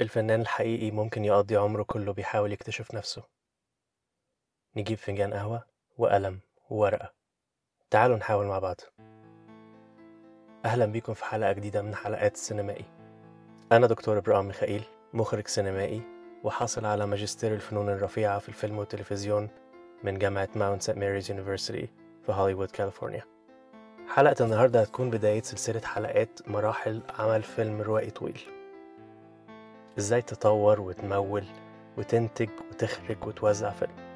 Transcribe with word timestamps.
الفنان 0.00 0.40
الحقيقي 0.40 0.90
ممكن 0.90 1.24
يقضي 1.24 1.56
عمره 1.56 1.82
كله 1.82 2.12
بيحاول 2.12 2.52
يكتشف 2.52 2.94
نفسه. 2.94 3.22
نجيب 4.76 4.98
فنجان 4.98 5.34
قهوة 5.34 5.64
وقلم 5.96 6.40
وورقة. 6.70 7.12
تعالوا 7.90 8.16
نحاول 8.16 8.46
مع 8.46 8.58
بعض. 8.58 8.80
أهلا 10.64 10.86
بيكم 10.86 11.14
في 11.14 11.24
حلقة 11.24 11.52
جديدة 11.52 11.82
من 11.82 11.94
حلقات 11.94 12.34
السينمائي 12.34 12.84
أنا 13.72 13.86
دكتور 13.86 14.18
إبراهيم 14.18 14.46
ميخائيل 14.46 14.82
مخرج 15.12 15.46
سينمائي 15.46 16.02
وحاصل 16.44 16.86
على 16.86 17.06
ماجستير 17.06 17.54
الفنون 17.54 17.88
الرفيعة 17.88 18.38
في 18.38 18.48
الفيلم 18.48 18.78
والتلفزيون 18.78 19.48
من 20.04 20.18
جامعة 20.18 20.48
Mount 20.56 20.82
Saint 20.82 20.98
Mary's 20.98 21.30
University 21.30 21.88
في 22.26 22.32
هوليوود 22.32 22.70
كاليفورنيا. 22.70 23.24
حلقة 24.08 24.44
النهاردة 24.44 24.80
هتكون 24.80 25.10
بداية 25.10 25.42
سلسلة 25.42 25.80
حلقات 25.80 26.48
مراحل 26.48 27.02
عمل 27.18 27.42
فيلم 27.42 27.82
روائي 27.82 28.10
طويل. 28.10 28.57
إزاي 29.98 30.22
تطور 30.22 30.80
وتمول 30.80 31.44
وتنتج 31.98 32.48
وتخرج 32.70 33.26
وتوزع 33.26 33.70
فيلم 33.70 34.08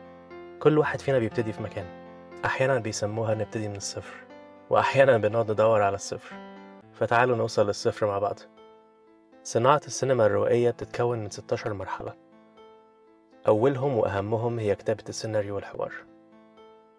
كل 0.62 0.78
واحد 0.78 1.00
فينا 1.00 1.18
بيبتدي 1.18 1.52
في 1.52 1.62
مكان. 1.62 1.86
أحيانا 2.45 2.78
بيسموها 2.78 3.34
نبتدي 3.34 3.68
من 3.68 3.77
الصفر 3.77 4.14
وأحيانا 4.70 5.18
بنقعد 5.18 5.50
ندور 5.50 5.82
على 5.82 5.95
الصفر. 5.95 6.36
فتعالوا 6.92 7.36
نوصل 7.36 7.66
للصفر 7.66 8.06
مع 8.06 8.18
بعض. 8.18 8.38
صناعة 9.42 9.80
السينما 9.86 10.27
الروائية 10.27 10.70
بتتكون 10.70 11.18
من 11.18 11.30
16 11.30 11.72
مرحلة. 11.72 12.14
أولهم 13.48 13.96
وأهمهم 13.96 14.58
هي 14.58 14.74
كتابة 14.74 15.05
السيناريو 15.08 15.55
والحوار. 15.55 15.92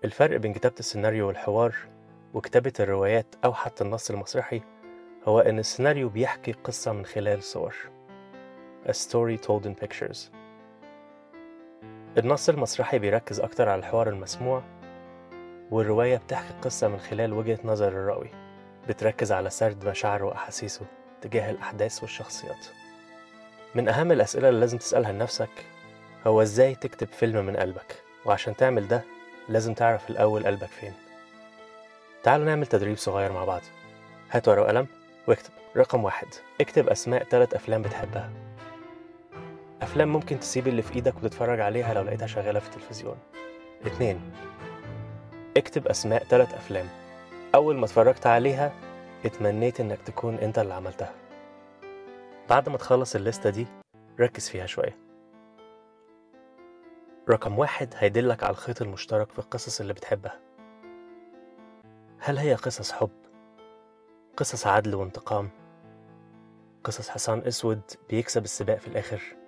الفرق 0.04 0.38
بين 0.38 0.54
كتابة 0.54 0.76
السيناريو 0.80 1.28
والحوار 1.28 1.76
وكتابة 2.34 2.74
الروايات 2.80 3.36
أو 3.46 3.54
حتى 3.54 3.84
النص 3.84 4.10
المسرحي 4.12 4.62
هو 5.28 5.40
إن 5.40 5.60
السيناريو 5.60 6.10
بيحكي 6.10 6.52
قصة 6.52 6.94
من 6.94 7.06
خلال 7.06 7.44
صور. 7.44 7.76
A 8.86 8.94
story 8.94 9.38
told 9.38 9.66
in 9.66 9.76
pictures. 9.76 10.18
النص 12.18 12.50
المسرحي 12.50 13.00
بيركز 13.00 13.40
أكتر 13.40 13.70
على 13.70 13.80
الحوار 13.80 14.10
المسموع 14.10 14.64
والرواية 15.72 16.18
بتحكي 16.18 16.54
قصة 16.62 16.88
من 16.88 17.00
خلال 17.00 17.34
وجهة 17.34 17.60
نظر 17.64 17.88
الراوي 17.88 18.30
بتركز 18.90 19.32
على 19.32 19.50
سرد 19.50 19.88
مشاعره 19.88 20.26
وأحاسيسه 20.26 20.86
تجاه 21.22 21.52
الأحداث 21.52 22.02
والشخصيات. 22.02 22.66
من 23.76 23.90
أهم 23.90 24.12
الأسئلة 24.12 24.50
اللي 24.50 24.60
لازم 24.60 24.78
تسألها 24.78 25.12
لنفسك 25.12 25.66
هو 26.28 26.42
إزاي 26.42 26.76
تكتب 26.76 27.08
فيلم 27.08 27.46
من 27.46 27.58
قلبك؟ 27.58 28.04
وعشان 28.26 28.56
تعمل 28.56 28.88
ده 28.88 29.04
لازم 29.50 29.74
تعرف 29.74 30.10
الأول 30.10 30.46
قلبك 30.46 30.70
فين. 30.70 30.94
تعالوا 32.24 32.46
نعمل 32.46 32.68
تدريب 32.68 32.98
صغير 32.98 33.32
مع 33.32 33.46
بعض. 33.46 33.62
هات 34.32 34.48
ورقة 34.48 34.62
وقلم 34.62 34.88
واكتب 35.28 35.52
رقم 35.78 36.04
واحد. 36.04 36.28
اكتب 36.62 36.90
أسماء 36.90 37.24
ثلاث 37.24 37.54
أفلام 37.54 37.82
بتحبها. 37.82 38.53
أفلام 39.94 40.14
ممكن 40.14 40.40
تسيب 40.40 40.68
اللي 40.68 40.82
في 40.82 40.96
إيدك 40.96 41.16
وتتفرج 41.18 41.60
عليها 41.60 41.94
لو 41.94 42.02
لقيتها 42.02 42.28
شغالة 42.28 42.60
في 42.60 42.68
التلفزيون. 42.68 43.18
اتنين 43.86 44.22
اكتب 45.58 45.88
أسماء 45.88 46.24
ثلاث 46.24 46.54
أفلام. 46.54 46.88
أول 47.56 47.78
ما 47.78 47.86
اتفرجت 47.86 48.28
عليها 48.28 48.74
اتمنيت 49.26 49.80
إنك 49.80 50.02
تكون 50.02 50.36
أنت 50.36 50.60
اللي 50.60 50.74
عملتها. 50.74 51.14
بعد 52.50 52.70
ما 52.70 52.78
تخلص 52.78 53.16
الليستة 53.16 53.50
دي 53.50 53.68
ركز 54.20 54.50
فيها 54.50 54.66
شوية. 54.66 54.98
رقم 57.30 57.60
واحد 57.60 57.94
هيدلك 57.98 58.44
على 58.44 58.52
الخيط 58.52 58.82
المشترك 58.82 59.32
في 59.32 59.40
القصص 59.40 59.82
اللي 59.82 59.94
بتحبها. 59.94 60.40
هل 62.20 62.38
هي 62.38 62.54
قصص 62.54 62.92
حب؟ 62.92 63.12
قصص 64.38 64.68
عدل 64.68 64.96
وانتقام؟ 64.96 65.50
قصص 66.84 67.10
حصان 67.10 67.40
أسود 67.40 67.82
بيكسب 68.10 68.44
السباق 68.44 68.78
في 68.78 68.88
الآخر؟ 68.88 69.43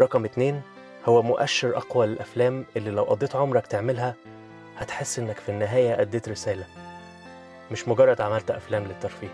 رقم 0.00 0.24
اتنين 0.24 0.62
هو 1.04 1.22
مؤشر 1.22 1.76
أقوى 1.76 2.06
للأفلام 2.06 2.64
اللي 2.76 2.90
لو 2.90 3.04
قضيت 3.04 3.36
عمرك 3.36 3.66
تعملها 3.66 4.14
هتحس 4.76 5.18
إنك 5.18 5.36
في 5.36 5.48
النهاية 5.48 6.00
أديت 6.00 6.28
رسالة. 6.28 6.66
مش 7.72 7.88
مجرد 7.88 8.20
عملت 8.20 8.50
أفلام 8.50 8.84
للترفيه. 8.84 9.28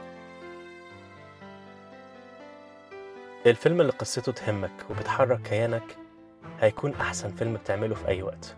الفيلم 3.46 3.80
اللي 3.80 3.92
قصته 3.92 4.32
تهمك 4.32 4.70
وبتحرك 4.90 5.42
كيانك 5.42 5.96
هيكون 6.60 6.94
أحسن 6.94 7.30
فيلم 7.32 7.54
بتعمله 7.54 7.94
في 7.94 8.08
أي 8.08 8.22
وقت 8.22 8.56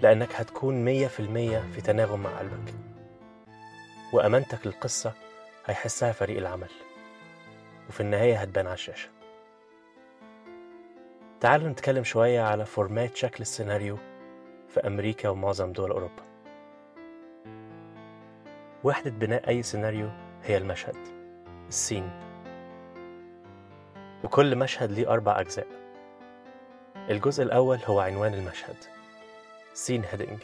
لأنك 0.00 0.28
هتكون 0.34 0.84
مية 0.84 1.06
في 1.06 1.20
المية 1.20 1.64
في 1.74 1.80
تناغم 1.80 2.20
مع 2.22 2.30
قلبك. 2.30 2.74
وأمانتك 4.12 4.66
للقصة 4.66 5.12
هيحسها 5.66 6.12
فريق 6.12 6.38
العمل. 6.38 6.70
وفي 7.88 8.00
النهاية 8.00 8.36
هتبان 8.36 8.66
على 8.66 8.74
الشاشة. 8.74 9.08
تعالوا 11.46 11.68
نتكلم 11.68 12.04
شوية 12.04 12.40
على 12.40 12.66
format 12.66 13.16
شكل 13.16 13.40
السيناريو 13.40 13.98
في 14.68 14.86
أمريكا 14.86 15.28
ومعظم 15.28 15.72
دول 15.72 15.90
أوروبا. 15.90 16.22
وحدة 18.84 19.10
بناء 19.10 19.48
أي 19.48 19.62
سيناريو 19.62 20.10
هي 20.42 20.56
المشهد. 20.56 20.96
ال 21.68 21.74
scene. 21.74 22.10
وكل 24.24 24.56
مشهد 24.56 24.92
ليه 24.92 25.12
أربع 25.12 25.40
أجزاء. 25.40 25.66
الجزء 27.10 27.42
الأول 27.42 27.78
هو 27.86 28.00
عنوان 28.00 28.34
المشهد. 28.34 28.76
scene 29.74 30.04
heading 30.04 30.38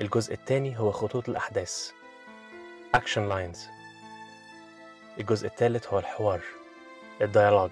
الجزء 0.00 0.34
الثاني 0.34 0.78
هو 0.78 0.90
خطوط 0.90 1.28
الأحداث. 1.28 1.90
action 2.94 3.28
lines 3.28 3.68
الجزء 5.20 5.46
الثالث 5.46 5.92
هو 5.92 5.98
الحوار. 5.98 6.40
ال 7.20 7.25
dialogue. 7.25 7.70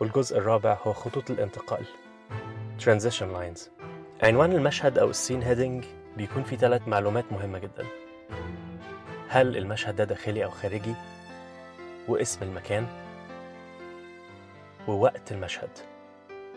والجزء 0.00 0.38
الرابع 0.38 0.78
هو 0.82 0.92
خطوط 0.92 1.30
الانتقال. 1.30 1.84
Transition 2.84 3.36
Lines. 3.36 3.60
عنوان 4.22 4.52
المشهد 4.52 4.98
أو 4.98 5.10
ال 5.10 5.15
scene 5.15 5.42
heading 5.42 5.84
بيكون 6.16 6.42
فيه 6.42 6.56
ثلاث 6.56 6.88
معلومات 6.88 7.32
مهمة 7.32 7.58
جدا. 7.58 7.86
هل 9.28 9.56
المشهد 9.56 9.96
ده 9.96 10.04
داخلي 10.04 10.44
أو 10.44 10.50
خارجي؟ 10.50 10.94
واسم 12.08 12.42
المكان؟ 12.42 12.86
ووقت 14.88 15.32
المشهد. 15.32 15.70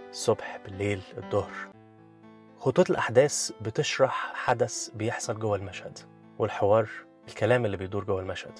الصبح 0.09 0.59
بالليل 0.65 1.01
الظهر. 1.17 1.51
خطوط 2.59 2.89
الأحداث 2.89 3.51
بتشرح 3.61 4.31
حدث 4.35 4.89
بيحصل 4.89 5.39
جوه 5.39 5.55
المشهد 5.55 5.99
والحوار 6.39 6.89
الكلام 7.27 7.65
اللي 7.65 7.77
بيدور 7.77 8.03
جوه 8.03 8.21
المشهد. 8.21 8.59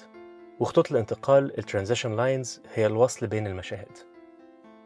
وخطوط 0.60 0.90
الانتقال 0.90 1.58
ال 1.58 1.63
transition 1.63 2.16
lines 2.16 2.62
هي 2.74 2.86
الوصل 2.86 3.26
بين 3.26 3.46
المشاهد. 3.46 4.13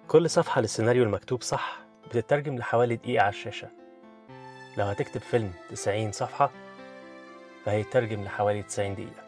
كل 0.09 0.31
صفحة 0.31 0.61
للسيناريو 0.61 1.03
المكتوب 1.05 1.43
صح 1.43 1.79
بتترجم 2.09 2.57
لحوالي 2.57 2.97
دقيقة 2.97 3.23
على 3.23 3.29
الشاشة. 3.29 3.69
لو 4.77 4.85
هتكتب 4.85 5.21
فيلم 5.21 5.53
90 5.71 6.13
صفحة 6.13 6.51
فهيترجم 7.65 8.25
لحوالي 8.25 8.63
90 8.63 8.95
دقيقة. 8.95 9.23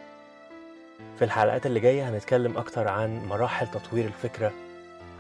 في 1.19 1.25
الحلقات 1.25 1.67
اللي 1.67 1.81
جاية 1.81 2.09
هنتكلم 2.09 2.59
أكتر 2.59 2.89
عن 2.89 3.27
مراحل 3.27 3.67
تطوير 3.71 4.05
الفكرة 4.05 4.53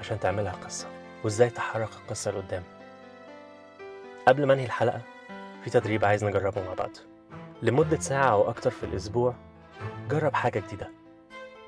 عشان 0.00 0.21
تعملها 0.21 0.53
قصة 0.53 0.87
وإزاي 1.25 1.50
تحرك 1.50 1.88
القصة 2.04 2.31
لقدام. 2.31 2.62
قبل 4.28 4.47
ما 4.47 4.54
أنهي 4.54 4.65
الحلقة 4.65 5.00
في 5.65 5.71
تدريب 5.71 6.04
عايز 6.04 6.25
نجربه 6.25 6.65
مع 6.66 6.75
بعض. 6.75 6.91
لمدة 7.62 8.00
ساعة 8.00 8.31
أو 8.31 8.50
أكتر 8.50 8.71
في 8.71 8.84
الأسبوع 8.84 9.34
جرب 10.10 10.34
حاجة 10.34 10.59
جديدة. 10.59 10.88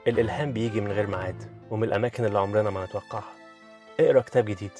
الإلهام 0.06 0.52
بيجي 0.52 0.80
من 0.80 0.92
غير 0.92 1.06
ميعاد 1.06 1.42
ومن 1.70 1.84
الأماكن 1.84 2.24
اللي 2.24 2.38
عمرنا 2.38 2.70
ما 2.70 2.84
نتوقعها. 2.84 3.41
اقرأ 4.00 4.20
كتاب 4.20 4.44
جديد. 4.44 4.70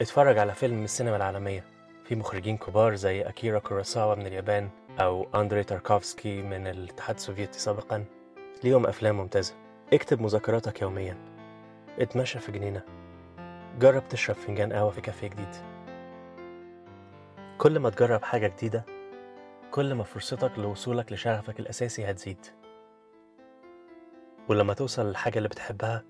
اتفرج 0.00 0.38
على 0.38 0.54
فيلم 0.54 0.76
من 0.76 0.84
السينما 0.84 1.16
العالمية. 1.16 1.64
في 2.04 2.14
مخرجين 2.14 2.56
كبار 2.56 2.94
زي 2.94 3.22
أكيرا 3.22 3.58
كوراساوا 3.58 4.14
من 4.14 4.26
اليابان 4.26 4.68
أو 5.00 5.28
أندري 5.34 5.64
تاركوفسكي 5.64 6.42
من 6.42 6.66
الاتحاد 6.66 7.16
السوفيتي 7.16 7.58
سابقا. 7.58 8.04
ليهم 8.64 8.86
أفلام 8.86 9.16
ممتازة. 9.16 9.54
اكتب 9.92 10.20
مذكراتك 10.20 10.82
يوميا. 10.82 11.16
اتمشى 11.98 12.38
في 12.38 12.52
جنينة. 12.52 12.82
جرب 13.78 14.08
تشرب 14.08 14.36
فنجان 14.36 14.72
قهوة 14.72 14.90
في 14.90 15.00
كافيه 15.00 15.28
جديد. 15.28 15.56
كل 17.58 17.78
ما 17.78 17.90
تجرب 17.90 18.22
حاجة 18.22 18.46
جديدة 18.46 18.84
كل 19.70 19.94
ما 19.94 20.04
فرصتك 20.04 20.58
لوصولك 20.58 21.12
لشغفك 21.12 21.60
الأساسي 21.60 22.10
هتزيد. 22.10 22.46
ولما 24.48 24.74
توصل 24.74 25.06
للحاجة 25.06 25.38
اللي 25.38 25.48
بتحبها 25.48 26.04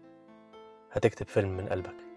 هتكتب 0.93 1.27
فيلم 1.27 1.57
من 1.57 1.69
قلبك. 1.69 2.08